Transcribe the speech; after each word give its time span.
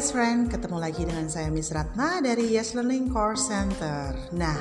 Yes 0.00 0.16
Friend, 0.16 0.48
ketemu 0.48 0.80
lagi 0.80 1.04
dengan 1.04 1.28
saya 1.28 1.52
Miss 1.52 1.68
Ratna 1.76 2.24
dari 2.24 2.56
Yes 2.56 2.72
Learning 2.72 3.12
Course 3.12 3.52
Center. 3.52 4.16
Nah, 4.32 4.56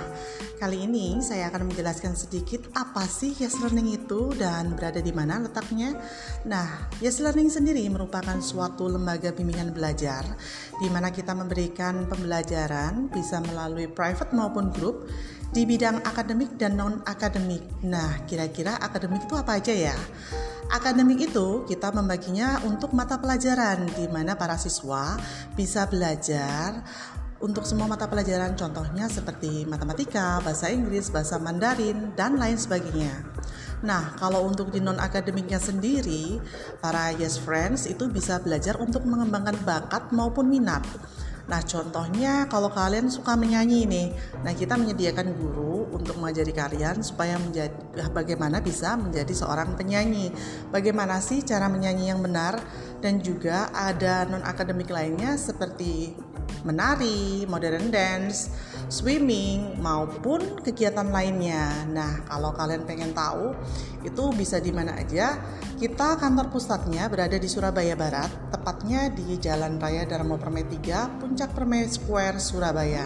kali 0.59 0.83
ini 0.83 1.23
saya 1.23 1.47
akan 1.47 1.71
menjelaskan 1.71 2.11
sedikit 2.11 2.67
apa 2.75 3.07
sih 3.07 3.31
Yes 3.39 3.55
Learning 3.63 3.87
itu 3.87 4.35
dan 4.35 4.75
berada 4.75 4.99
di 4.99 5.15
mana 5.15 5.39
letaknya. 5.39 5.95
Nah, 6.43 6.91
Yes 6.99 7.23
Learning 7.23 7.47
sendiri 7.47 7.87
merupakan 7.87 8.35
suatu 8.43 8.91
lembaga 8.91 9.31
bimbingan 9.31 9.71
belajar 9.71 10.27
di 10.75 10.91
mana 10.91 11.07
kita 11.07 11.31
memberikan 11.31 12.03
pembelajaran 12.11 13.07
bisa 13.07 13.39
melalui 13.39 13.87
private 13.87 14.35
maupun 14.35 14.75
grup 14.75 15.07
di 15.55 15.63
bidang 15.63 16.03
akademik 16.03 16.59
dan 16.59 16.75
non-akademik. 16.75 17.63
Nah, 17.87 18.27
kira-kira 18.27 18.75
akademik 18.75 19.23
itu 19.23 19.39
apa 19.39 19.55
aja 19.55 19.71
ya? 19.71 19.95
Akademik 20.69 21.33
itu 21.33 21.65
kita 21.65 21.89
membaginya 21.89 22.61
untuk 22.61 22.93
mata 22.93 23.17
pelajaran 23.17 23.89
di 23.97 24.05
mana 24.05 24.37
para 24.37 24.53
siswa 24.53 25.17
bisa 25.57 25.89
belajar 25.89 26.85
untuk 27.41 27.65
semua 27.65 27.89
mata 27.89 28.05
pelajaran 28.05 28.53
contohnya 28.53 29.09
seperti 29.09 29.65
matematika, 29.65 30.37
bahasa 30.45 30.69
Inggris, 30.69 31.09
bahasa 31.09 31.41
Mandarin, 31.41 32.13
dan 32.13 32.37
lain 32.37 32.59
sebagainya. 32.59 33.15
Nah, 33.79 34.13
kalau 34.19 34.43
untuk 34.43 34.75
di 34.75 34.83
non 34.83 34.99
akademiknya 34.99 35.57
sendiri, 35.57 36.37
para 36.83 37.15
yes 37.15 37.39
friends 37.39 37.87
itu 37.87 38.11
bisa 38.11 38.37
belajar 38.43 38.75
untuk 38.77 39.07
mengembangkan 39.07 39.55
bakat 39.63 40.11
maupun 40.11 40.51
minat. 40.51 40.83
Nah, 41.49 41.65
contohnya 41.65 42.45
kalau 42.45 42.69
kalian 42.69 43.09
suka 43.09 43.33
menyanyi 43.33 43.89
nih, 43.89 44.07
nah 44.45 44.53
kita 44.53 44.77
menyediakan 44.77 45.33
guru 45.33 45.89
untuk 45.89 46.21
mengajari 46.21 46.53
kalian 46.53 47.01
supaya 47.01 47.41
menjadi 47.41 47.73
bagaimana 48.13 48.61
bisa 48.61 48.93
menjadi 48.93 49.33
seorang 49.33 49.73
penyanyi. 49.73 50.29
Bagaimana 50.69 51.17
sih 51.17 51.41
cara 51.41 51.65
menyanyi 51.65 52.13
yang 52.13 52.21
benar 52.21 52.61
dan 53.01 53.17
juga 53.17 53.73
ada 53.73 54.29
non 54.29 54.45
akademik 54.45 54.93
lainnya 54.93 55.33
seperti 55.41 56.13
menari, 56.61 57.49
modern 57.49 57.89
dance, 57.89 58.53
swimming 58.89 59.77
maupun 59.79 60.59
kegiatan 60.65 61.07
lainnya. 61.07 61.87
Nah, 61.93 62.25
kalau 62.25 62.51
kalian 62.51 62.83
pengen 62.83 63.13
tahu 63.13 63.53
itu 64.01 64.23
bisa 64.33 64.57
di 64.57 64.73
mana 64.73 64.97
aja, 64.97 65.37
kita 65.77 66.17
kantor 66.17 66.49
pusatnya 66.49 67.05
berada 67.07 67.37
di 67.37 67.45
Surabaya 67.45 67.93
Barat, 67.93 68.27
tepatnya 68.49 69.13
di 69.13 69.37
Jalan 69.37 69.77
Raya 69.77 70.03
Darmo 70.09 70.35
Permai 70.35 70.65
3, 70.65 71.21
Puncak 71.21 71.53
Permai 71.53 71.85
Square, 71.87 72.41
Surabaya. 72.41 73.05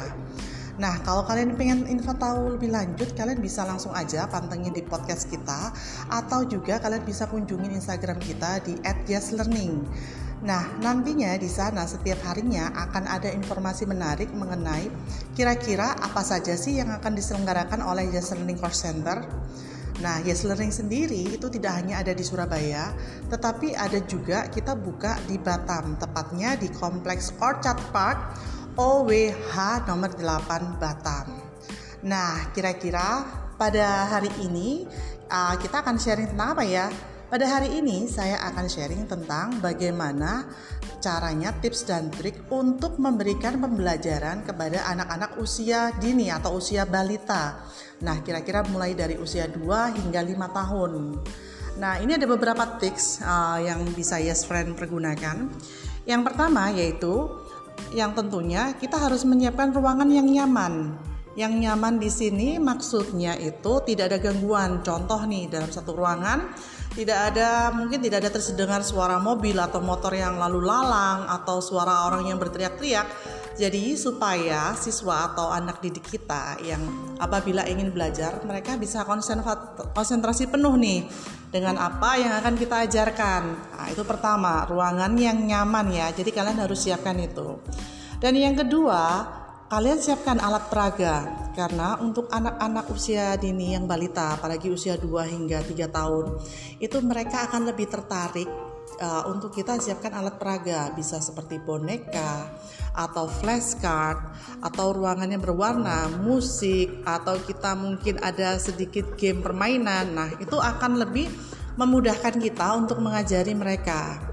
Nah, 0.73 1.05
kalau 1.05 1.21
kalian 1.21 1.53
pengen 1.53 1.85
info 1.85 2.17
tahu 2.17 2.57
lebih 2.57 2.73
lanjut, 2.73 3.13
kalian 3.13 3.37
bisa 3.37 3.61
langsung 3.61 3.93
aja 3.93 4.25
pantengin 4.25 4.73
di 4.73 4.81
podcast 4.81 5.29
kita 5.29 5.69
atau 6.09 6.49
juga 6.49 6.81
kalian 6.81 7.05
bisa 7.05 7.29
kunjungin 7.29 7.77
Instagram 7.77 8.17
kita 8.17 8.57
di 8.65 8.73
@yeslearning. 9.05 9.85
Nah, 10.43 10.75
nantinya 10.83 11.39
di 11.39 11.47
sana 11.47 11.87
setiap 11.87 12.19
harinya 12.27 12.67
akan 12.75 13.07
ada 13.07 13.31
informasi 13.31 13.87
menarik 13.87 14.27
mengenai 14.35 14.91
kira-kira 15.31 15.95
apa 15.95 16.19
saja 16.19 16.59
sih 16.59 16.83
yang 16.83 16.91
akan 16.91 17.15
diselenggarakan 17.15 17.79
oleh 17.79 18.11
Yes 18.11 18.35
Learning 18.35 18.59
Course 18.59 18.83
Center. 18.83 19.23
Nah, 20.03 20.19
Yes 20.27 20.43
Learning 20.43 20.75
sendiri 20.75 21.31
itu 21.31 21.47
tidak 21.47 21.79
hanya 21.79 22.03
ada 22.03 22.11
di 22.11 22.27
Surabaya, 22.27 22.91
tetapi 23.31 23.71
ada 23.71 24.03
juga 24.03 24.51
kita 24.51 24.75
buka 24.75 25.15
di 25.31 25.39
Batam, 25.39 25.95
tepatnya 25.95 26.59
di 26.59 26.67
Kompleks 26.75 27.31
Orchard 27.39 27.79
Park 27.95 28.35
OWH 28.75 29.55
nomor 29.87 30.11
8 30.11 30.75
Batam. 30.75 31.25
Nah, 32.03 32.51
kira-kira 32.51 33.23
pada 33.55 34.11
hari 34.11 34.27
ini 34.43 34.83
uh, 35.31 35.55
kita 35.55 35.79
akan 35.79 35.95
sharing 35.95 36.35
tentang 36.35 36.51
apa 36.51 36.67
ya? 36.67 36.91
Pada 37.33 37.49
hari 37.49 37.81
ini 37.81 38.05
saya 38.05 38.37
akan 38.45 38.69
sharing 38.69 39.09
tentang 39.09 39.57
bagaimana 39.57 40.45
caranya 41.01 41.49
tips 41.57 41.89
dan 41.89 42.13
trik 42.13 42.45
untuk 42.53 43.01
memberikan 43.01 43.57
pembelajaran 43.57 44.45
kepada 44.45 44.85
anak-anak 44.93 45.41
usia 45.41 45.89
dini 45.97 46.29
atau 46.29 46.61
usia 46.61 46.85
balita. 46.85 47.57
Nah, 48.05 48.21
kira-kira 48.21 48.61
mulai 48.69 48.93
dari 48.93 49.17
usia 49.17 49.49
2 49.49 49.57
hingga 49.97 50.21
5 50.21 50.45
tahun. 50.45 50.91
Nah, 51.81 51.97
ini 52.05 52.21
ada 52.21 52.29
beberapa 52.29 52.77
tips 52.77 53.25
uh, 53.25 53.57
yang 53.65 53.81
bisa 53.97 54.21
Yes 54.21 54.45
Friend 54.45 54.77
pergunakan. 54.77 55.49
Yang 56.05 56.21
pertama 56.29 56.69
yaitu 56.69 57.33
yang 57.97 58.13
tentunya 58.13 58.77
kita 58.77 59.01
harus 59.01 59.25
menyiapkan 59.25 59.73
ruangan 59.73 60.05
yang 60.05 60.29
nyaman. 60.29 61.01
Yang 61.33 61.65
nyaman 61.65 61.97
di 61.97 62.13
sini 62.13 62.61
maksudnya 62.61 63.33
itu 63.41 63.81
tidak 63.89 64.13
ada 64.13 64.21
gangguan. 64.21 64.85
Contoh 64.85 65.17
nih 65.25 65.49
dalam 65.49 65.73
satu 65.73 65.97
ruangan 65.97 66.53
tidak 66.93 67.33
ada 67.33 67.73
mungkin 67.73 67.99
tidak 68.05 68.21
ada 68.21 68.31
tersedengar 68.37 68.85
suara 68.85 69.17
mobil 69.17 69.57
atau 69.57 69.81
motor 69.81 70.13
yang 70.13 70.37
lalu 70.37 70.61
lalang 70.61 71.25
atau 71.25 71.57
suara 71.57 72.05
orang 72.05 72.29
yang 72.29 72.37
berteriak-teriak. 72.37 73.09
Jadi 73.53 73.93
supaya 73.93 74.73
siswa 74.73 75.29
atau 75.29 75.53
anak 75.53 75.77
didik 75.77 76.05
kita 76.09 76.57
yang 76.65 76.81
apabila 77.21 77.61
ingin 77.69 77.93
belajar 77.93 78.41
mereka 78.41 78.73
bisa 78.81 79.05
konsentrasi 79.93 80.49
penuh 80.49 80.73
nih 80.73 81.05
dengan 81.53 81.77
apa 81.77 82.17
yang 82.17 82.33
akan 82.33 82.57
kita 82.57 82.89
ajarkan. 82.89 83.43
Nah, 83.77 83.87
itu 83.93 84.01
pertama, 84.09 84.65
ruangan 84.65 85.13
yang 85.13 85.37
nyaman 85.37 85.85
ya. 85.93 86.09
Jadi 86.09 86.33
kalian 86.33 86.65
harus 86.65 86.81
siapkan 86.81 87.13
itu. 87.21 87.61
Dan 88.17 88.33
yang 88.33 88.57
kedua, 88.57 89.21
kalian 89.73 89.97
siapkan 89.97 90.37
alat 90.37 90.69
peraga 90.69 91.25
karena 91.57 91.97
untuk 91.97 92.29
anak-anak 92.29 92.93
usia 92.93 93.33
dini 93.41 93.73
yang 93.73 93.89
balita 93.89 94.37
apalagi 94.37 94.69
usia 94.69 95.01
2 95.01 95.33
hingga 95.33 95.65
3 95.65 95.89
tahun 95.89 96.25
itu 96.77 97.01
mereka 97.01 97.49
akan 97.49 97.73
lebih 97.73 97.89
tertarik 97.89 98.45
uh, 99.01 99.25
untuk 99.33 99.49
kita 99.49 99.81
siapkan 99.81 100.13
alat 100.13 100.37
peraga. 100.37 100.93
Bisa 100.93 101.17
seperti 101.17 101.57
boneka 101.57 102.53
atau 102.93 103.25
flashcard 103.25 104.37
atau 104.61 104.93
ruangannya 104.93 105.41
berwarna 105.41 106.05
musik 106.21 107.01
atau 107.01 107.41
kita 107.41 107.73
mungkin 107.73 108.21
ada 108.21 108.61
sedikit 108.61 109.17
game 109.17 109.41
permainan. 109.41 110.13
Nah 110.13 110.29
itu 110.37 110.53
akan 110.53 111.01
lebih 111.01 111.33
memudahkan 111.81 112.37
kita 112.37 112.77
untuk 112.77 113.01
mengajari 113.01 113.57
mereka 113.57 114.32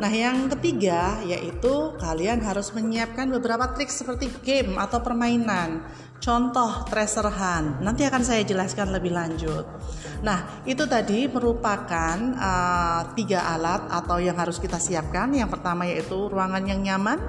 Nah, 0.00 0.08
yang 0.08 0.48
ketiga 0.56 1.20
yaitu 1.28 1.92
kalian 2.00 2.40
harus 2.40 2.72
menyiapkan 2.72 3.28
beberapa 3.28 3.68
trik 3.76 3.92
seperti 3.92 4.32
game 4.40 4.80
atau 4.80 5.04
permainan. 5.04 5.84
Contoh 6.24 6.88
treasure 6.88 7.28
hunt. 7.28 7.84
Nanti 7.84 8.08
akan 8.08 8.24
saya 8.24 8.40
jelaskan 8.40 8.96
lebih 8.96 9.12
lanjut. 9.12 9.68
Nah, 10.24 10.64
itu 10.64 10.88
tadi 10.88 11.28
merupakan 11.28 12.16
uh, 12.36 13.12
tiga 13.12 13.44
alat 13.44 13.92
atau 13.92 14.16
yang 14.20 14.40
harus 14.40 14.56
kita 14.56 14.80
siapkan. 14.80 15.36
Yang 15.36 15.60
pertama 15.60 15.84
yaitu 15.84 16.32
ruangan 16.32 16.64
yang 16.64 16.80
nyaman, 16.80 17.20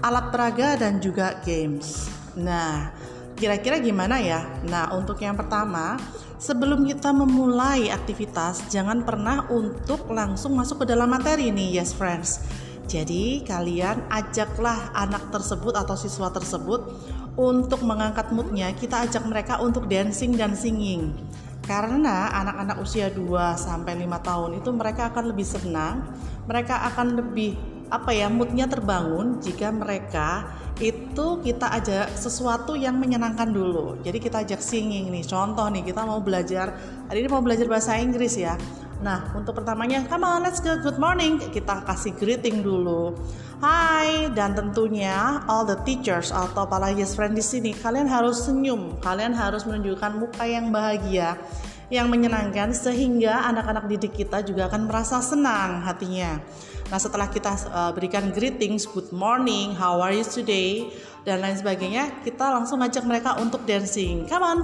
alat 0.00 0.32
peraga 0.32 0.76
dan 0.80 1.00
juga 1.00 1.40
games. 1.44 2.08
Nah, 2.36 2.92
kira-kira 3.36 3.76
gimana 3.76 4.20
ya? 4.20 4.40
Nah, 4.64 4.92
untuk 4.96 5.20
yang 5.20 5.36
pertama, 5.36 6.00
Sebelum 6.36 6.84
kita 6.84 7.16
memulai 7.16 7.88
aktivitas, 7.88 8.68
jangan 8.68 9.08
pernah 9.08 9.48
untuk 9.48 10.04
langsung 10.12 10.52
masuk 10.52 10.84
ke 10.84 10.92
dalam 10.92 11.08
materi 11.08 11.48
nih, 11.48 11.80
yes 11.80 11.96
friends. 11.96 12.44
Jadi, 12.84 13.40
kalian 13.40 14.04
ajaklah 14.12 14.92
anak 14.92 15.32
tersebut 15.32 15.72
atau 15.72 15.96
siswa 15.96 16.28
tersebut 16.28 16.92
untuk 17.40 17.80
mengangkat 17.88 18.36
moodnya. 18.36 18.68
Kita 18.76 19.08
ajak 19.08 19.24
mereka 19.24 19.64
untuk 19.64 19.88
dancing 19.88 20.36
dan 20.36 20.52
singing. 20.52 21.16
Karena 21.64 22.28
anak-anak 22.44 22.84
usia 22.84 23.08
2 23.08 23.56
sampai 23.56 23.96
5 23.96 24.20
tahun 24.20 24.50
itu 24.60 24.70
mereka 24.76 25.08
akan 25.10 25.32
lebih 25.32 25.46
senang, 25.48 26.04
mereka 26.44 26.84
akan 26.92 27.16
lebih 27.16 27.56
apa 27.86 28.10
ya 28.12 28.26
moodnya 28.26 28.66
terbangun 28.66 29.38
jika 29.38 29.70
mereka 29.70 30.52
itu 30.76 31.40
kita 31.40 31.72
ajak 31.72 32.12
sesuatu 32.12 32.76
yang 32.76 33.00
menyenangkan 33.00 33.48
dulu. 33.48 33.96
Jadi 34.04 34.18
kita 34.20 34.44
ajak 34.44 34.60
singing 34.60 35.08
nih 35.08 35.24
contoh 35.24 35.64
nih 35.72 35.88
kita 35.88 36.04
mau 36.04 36.20
belajar 36.20 36.76
hari 37.08 37.24
ini 37.24 37.28
mau 37.32 37.40
belajar 37.40 37.64
bahasa 37.64 37.96
Inggris 37.96 38.36
ya. 38.36 38.60
Nah 39.00 39.32
untuk 39.32 39.56
pertamanya 39.56 40.04
come 40.04 40.28
on 40.28 40.44
let's 40.44 40.60
go 40.60 40.76
good 40.84 41.00
morning. 41.00 41.40
Kita 41.40 41.80
kasih 41.88 42.12
greeting 42.20 42.60
dulu. 42.60 43.16
Hai 43.56 44.28
dan 44.36 44.52
tentunya 44.52 45.40
all 45.48 45.64
the 45.64 45.80
teachers 45.88 46.28
atau 46.28 46.68
para 46.68 46.92
yes 46.92 47.16
friend 47.16 47.32
di 47.32 47.44
sini 47.44 47.72
kalian 47.72 48.04
harus 48.04 48.44
senyum. 48.44 49.00
Kalian 49.00 49.32
harus 49.32 49.64
menunjukkan 49.64 50.12
muka 50.20 50.44
yang 50.44 50.68
bahagia 50.68 51.40
yang 51.86 52.10
menyenangkan 52.10 52.74
sehingga 52.74 53.46
anak-anak 53.46 53.86
didik 53.86 54.26
kita 54.26 54.42
juga 54.42 54.66
akan 54.66 54.90
merasa 54.90 55.22
senang 55.22 55.82
hatinya. 55.86 56.42
Nah, 56.86 56.98
setelah 57.02 57.26
kita 57.30 57.50
uh, 57.70 57.90
berikan 57.90 58.30
greetings, 58.30 58.86
good 58.86 59.10
morning, 59.10 59.74
how 59.74 59.98
are 59.98 60.14
you 60.14 60.22
today, 60.22 60.90
dan 61.26 61.42
lain 61.42 61.58
sebagainya, 61.58 62.22
kita 62.22 62.46
langsung 62.46 62.78
ngajak 62.78 63.02
mereka 63.02 63.34
untuk 63.42 63.66
dancing. 63.66 64.26
Come 64.30 64.44
on, 64.46 64.58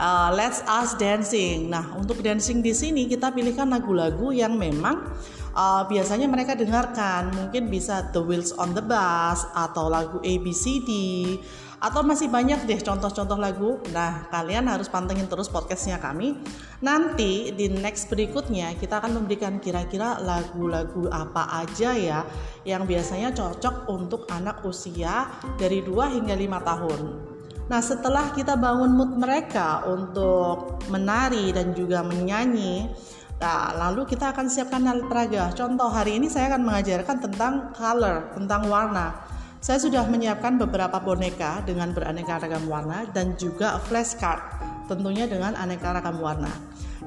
uh, 0.00 0.32
let's 0.32 0.64
us 0.64 0.96
dancing. 0.96 1.68
Nah, 1.68 1.92
untuk 2.00 2.24
dancing 2.24 2.64
di 2.64 2.72
sini 2.72 3.04
kita 3.04 3.28
pilihkan 3.32 3.68
lagu-lagu 3.68 4.32
yang 4.32 4.56
memang 4.56 5.12
uh, 5.52 5.84
biasanya 5.84 6.24
mereka 6.24 6.56
dengarkan. 6.56 7.28
Mungkin 7.36 7.68
bisa 7.68 8.08
The 8.16 8.20
Wheels 8.24 8.56
on 8.56 8.72
the 8.72 8.84
Bus 8.84 9.44
atau 9.52 9.92
lagu 9.92 10.24
ABCD 10.24 10.90
atau 11.78 12.02
masih 12.02 12.26
banyak 12.26 12.66
deh 12.66 12.80
contoh-contoh 12.82 13.38
lagu. 13.38 13.78
Nah, 13.94 14.26
kalian 14.30 14.66
harus 14.66 14.90
pantengin 14.90 15.30
terus 15.30 15.46
podcastnya 15.46 16.02
kami. 16.02 16.38
Nanti 16.82 17.54
di 17.54 17.70
next 17.70 18.10
berikutnya 18.10 18.74
kita 18.74 18.98
akan 18.98 19.22
memberikan 19.22 19.62
kira-kira 19.62 20.18
lagu-lagu 20.18 21.06
apa 21.10 21.62
aja 21.62 21.94
ya 21.94 22.26
yang 22.66 22.86
biasanya 22.86 23.30
cocok 23.30 23.86
untuk 23.90 24.26
anak 24.30 24.66
usia 24.66 25.30
dari 25.54 25.82
2 25.82 26.14
hingga 26.18 26.34
5 26.34 26.68
tahun. 26.68 27.00
Nah, 27.68 27.80
setelah 27.84 28.32
kita 28.32 28.56
bangun 28.56 28.96
mood 28.96 29.12
mereka 29.20 29.84
untuk 29.86 30.82
menari 30.88 31.52
dan 31.52 31.76
juga 31.76 32.02
menyanyi, 32.02 32.90
Nah, 33.38 33.70
lalu 33.70 34.02
kita 34.02 34.34
akan 34.34 34.50
siapkan 34.50 34.82
alat 34.82 35.06
peraga. 35.06 35.54
Contoh 35.54 35.86
hari 35.86 36.18
ini 36.18 36.26
saya 36.26 36.50
akan 36.50 36.62
mengajarkan 36.66 37.16
tentang 37.22 37.70
color, 37.70 38.34
tentang 38.34 38.66
warna. 38.66 39.14
Saya 39.58 39.82
sudah 39.82 40.06
menyiapkan 40.06 40.54
beberapa 40.54 41.02
boneka 41.02 41.66
dengan 41.66 41.90
beraneka 41.90 42.38
ragam 42.38 42.70
warna 42.70 43.10
dan 43.10 43.34
juga 43.34 43.82
flashcard 43.90 44.38
tentunya 44.86 45.26
dengan 45.26 45.58
aneka 45.58 45.98
ragam 45.98 46.22
warna. 46.22 46.50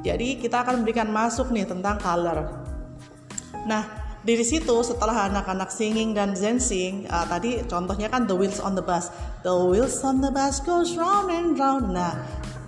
Jadi 0.03 0.35
kita 0.35 0.67
akan 0.67 0.83
memberikan 0.83 1.07
masuk 1.07 1.47
nih 1.55 1.63
tentang 1.63 1.95
color. 2.03 2.43
Nah, 3.63 3.87
dari 4.27 4.43
situ 4.43 4.75
setelah 4.83 5.31
anak-anak 5.31 5.71
singing 5.71 6.11
dan 6.11 6.35
dancing, 6.35 7.07
uh, 7.07 7.23
tadi 7.23 7.63
contohnya 7.71 8.11
kan 8.11 8.27
the 8.27 8.35
wheels 8.35 8.59
on 8.59 8.75
the 8.75 8.83
bus. 8.83 9.07
The 9.47 9.55
wheels 9.55 10.03
on 10.03 10.19
the 10.19 10.29
bus 10.29 10.59
goes 10.59 10.99
round 10.99 11.31
and 11.31 11.55
round. 11.55 11.95
Nah, 11.95 12.19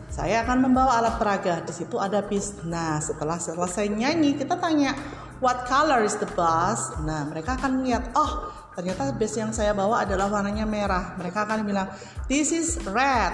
saya 0.07 0.47
akan 0.47 0.63
membawa 0.63 1.03
alat 1.03 1.19
peraga. 1.19 1.59
Di 1.59 1.75
situ 1.75 1.99
ada 1.99 2.23
bis. 2.23 2.55
Nah, 2.63 3.03
setelah 3.03 3.35
selesai 3.35 3.91
nyanyi, 3.91 4.39
kita 4.39 4.55
tanya, 4.55 4.95
what 5.43 5.67
color 5.67 6.07
is 6.07 6.15
the 6.23 6.29
bus? 6.39 6.95
Nah, 7.03 7.27
mereka 7.27 7.59
akan 7.59 7.83
lihat, 7.83 8.15
oh 8.15 8.62
ternyata 8.73 9.13
base 9.13 9.37
yang 9.41 9.53
saya 9.55 9.71
bawa 9.71 10.05
adalah 10.05 10.29
warnanya 10.29 10.67
merah. 10.67 11.17
Mereka 11.17 11.45
akan 11.47 11.65
bilang 11.65 11.87
this 12.29 12.53
is 12.53 12.77
red. 12.89 13.33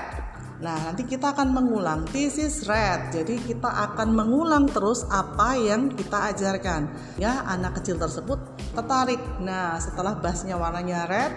Nah 0.60 0.92
nanti 0.92 1.08
kita 1.08 1.32
akan 1.32 1.56
mengulang 1.56 2.04
this 2.12 2.36
is 2.40 2.68
red. 2.68 3.12
Jadi 3.16 3.40
kita 3.44 3.68
akan 3.68 4.12
mengulang 4.12 4.68
terus 4.68 5.08
apa 5.08 5.56
yang 5.56 5.92
kita 5.92 6.36
ajarkan. 6.36 6.92
Ya 7.16 7.44
anak 7.48 7.80
kecil 7.80 7.96
tersebut 7.96 8.40
tertarik. 8.76 9.20
Nah 9.40 9.80
setelah 9.80 10.20
bassnya 10.20 10.60
warnanya 10.60 11.08
red 11.08 11.34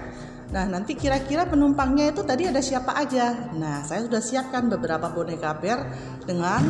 Nah, 0.52 0.68
nanti 0.68 0.92
kira-kira 0.92 1.48
penumpangnya 1.48 2.12
itu 2.12 2.20
tadi 2.28 2.44
ada 2.44 2.60
siapa 2.60 2.92
aja. 2.92 3.48
Nah, 3.56 3.80
saya 3.88 4.04
sudah 4.04 4.20
siapkan 4.20 4.68
beberapa 4.68 5.08
boneka 5.08 5.56
bear 5.56 5.88
dengan 6.28 6.60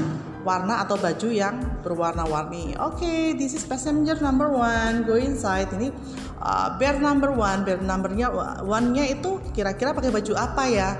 warna 0.42 0.82
atau 0.82 0.98
baju 0.98 1.28
yang 1.30 1.82
berwarna-warni. 1.82 2.74
Oke, 2.78 3.02
okay, 3.02 3.20
this 3.34 3.54
is 3.54 3.62
passenger 3.66 4.18
number 4.18 4.50
one. 4.50 5.06
Go 5.06 5.14
inside. 5.18 5.70
Ini 5.74 5.90
uh, 6.38 6.78
bear 6.78 6.98
number 6.98 7.30
one. 7.34 7.62
Bear 7.66 7.82
numbernya 7.82 8.30
one-nya 8.62 9.06
itu 9.10 9.38
kira-kira 9.54 9.94
pakai 9.94 10.10
baju 10.10 10.32
apa 10.38 10.64
ya? 10.66 10.90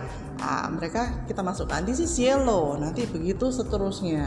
Nah, 0.42 0.66
mereka 0.74 1.22
kita 1.30 1.42
masukkan 1.42 1.86
this 1.86 2.02
is 2.02 2.14
yellow. 2.18 2.74
Nanti 2.74 3.06
begitu 3.06 3.50
seterusnya. 3.54 4.26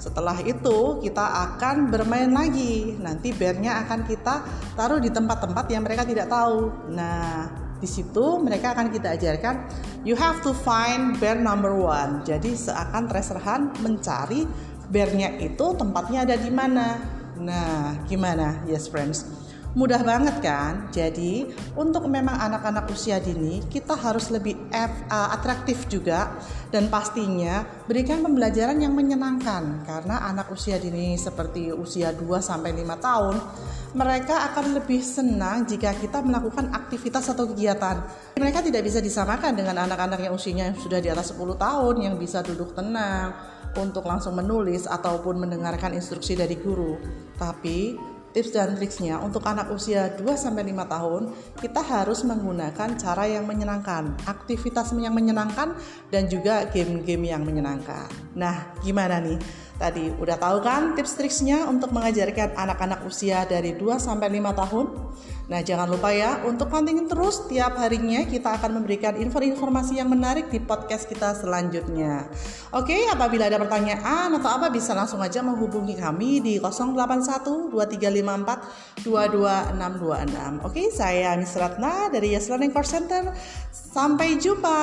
Setelah 0.00 0.40
itu 0.42 0.98
kita 0.98 1.22
akan 1.52 1.92
bermain 1.92 2.32
lagi. 2.32 2.96
Nanti 2.96 3.30
bearnya 3.36 3.84
akan 3.86 4.08
kita 4.08 4.44
taruh 4.74 4.98
di 4.98 5.12
tempat-tempat 5.12 5.64
yang 5.68 5.84
mereka 5.84 6.02
tidak 6.08 6.26
tahu. 6.32 6.90
Nah, 6.90 7.61
di 7.82 7.90
situ 7.90 8.38
mereka 8.38 8.78
akan 8.78 8.94
kita 8.94 9.18
ajarkan 9.18 9.66
you 10.06 10.14
have 10.14 10.38
to 10.38 10.54
find 10.54 11.18
bear 11.18 11.34
number 11.34 11.74
one. 11.74 12.22
Jadi 12.22 12.54
seakan 12.54 13.10
terserhan 13.10 13.74
mencari 13.82 14.46
bearnya 14.86 15.34
itu 15.42 15.66
tempatnya 15.74 16.22
ada 16.22 16.38
di 16.38 16.50
mana. 16.54 17.02
Nah, 17.42 18.06
gimana? 18.06 18.62
Yes 18.70 18.86
friends. 18.86 19.26
Mudah 19.72 20.04
banget 20.04 20.36
kan? 20.44 20.92
Jadi, 20.92 21.48
untuk 21.72 22.04
memang 22.04 22.36
anak-anak 22.36 22.92
usia 22.92 23.16
dini, 23.16 23.64
kita 23.72 23.96
harus 23.96 24.28
lebih 24.28 24.68
uh, 24.68 25.28
atraktif 25.32 25.88
juga 25.88 26.36
dan 26.68 26.92
pastinya 26.92 27.64
berikan 27.88 28.20
pembelajaran 28.20 28.76
yang 28.84 28.92
menyenangkan 28.92 29.80
karena 29.88 30.28
anak 30.28 30.52
usia 30.52 30.76
dini 30.76 31.16
seperti 31.16 31.72
usia 31.72 32.12
2 32.12 32.20
sampai 32.40 32.72
5 32.76 33.00
tahun 33.00 33.34
mereka 33.92 34.52
akan 34.52 34.80
lebih 34.80 35.04
senang 35.04 35.68
jika 35.68 35.92
kita 35.92 36.24
melakukan 36.24 36.72
aktivitas 36.72 37.28
atau 37.28 37.44
kegiatan. 37.52 38.00
Mereka 38.40 38.64
tidak 38.64 38.88
bisa 38.88 39.04
disamakan 39.04 39.52
dengan 39.52 39.84
anak-anak 39.84 40.20
yang 40.20 40.32
usianya 40.32 40.72
sudah 40.80 40.96
di 41.00 41.12
atas 41.12 41.36
10 41.36 41.60
tahun 41.60 41.96
yang 42.00 42.14
bisa 42.16 42.40
duduk 42.40 42.72
tenang 42.72 43.36
untuk 43.76 44.04
langsung 44.08 44.36
menulis 44.36 44.88
ataupun 44.88 45.44
mendengarkan 45.44 45.92
instruksi 45.92 46.32
dari 46.32 46.56
guru. 46.56 46.96
Tapi 47.36 48.11
tips 48.32 48.50
dan 48.56 48.74
triksnya. 48.74 49.20
Untuk 49.20 49.44
anak 49.44 49.70
usia 49.70 50.12
2-5 50.16 50.48
tahun 50.88 51.22
kita 51.60 51.80
harus 51.84 52.24
menggunakan 52.24 52.96
cara 52.98 53.24
yang 53.28 53.44
menyenangkan 53.44 54.16
aktivitas 54.24 54.90
yang 54.96 55.14
menyenangkan 55.14 55.76
dan 56.08 56.26
juga 56.26 56.66
game-game 56.72 57.30
yang 57.30 57.44
menyenangkan. 57.44 58.08
Nah 58.34 58.72
gimana 58.80 59.20
nih 59.20 59.38
tadi 59.80 60.12
udah 60.16 60.36
tahu 60.36 60.58
kan 60.64 60.92
tips 60.96 61.16
triksnya 61.16 61.68
untuk 61.68 61.92
mengajarkan 61.92 62.56
anak-anak 62.56 63.04
usia 63.06 63.44
dari 63.48 63.76
2-5 63.76 64.08
tahun 64.52 64.86
Nah, 65.52 65.60
jangan 65.60 65.84
lupa 65.84 66.08
ya 66.14 66.40
untuk 66.48 66.72
pantengin 66.72 67.04
terus 67.04 67.44
tiap 67.44 67.76
harinya 67.76 68.24
kita 68.24 68.56
akan 68.56 68.80
memberikan 68.80 69.18
info-informasi 69.20 70.00
yang 70.00 70.08
menarik 70.08 70.48
di 70.48 70.56
podcast 70.62 71.04
kita 71.10 71.36
selanjutnya. 71.36 72.24
Oke, 72.72 73.10
apabila 73.12 73.52
ada 73.52 73.60
pertanyaan 73.60 74.32
atau 74.32 74.48
apa 74.48 74.72
bisa 74.72 74.96
langsung 74.96 75.20
aja 75.20 75.44
menghubungi 75.44 75.98
kami 76.00 76.40
di 76.40 76.56
081 76.56 77.68
2354 77.68 79.04
22626. 79.04 80.64
Oke, 80.64 80.88
saya 80.88 81.36
Miss 81.36 81.52
Ratna 81.52 82.08
dari 82.08 82.32
Yes 82.32 82.48
Learning 82.48 82.72
Course 82.72 82.96
Center. 82.96 83.34
Sampai 83.68 84.40
jumpa. 84.40 84.80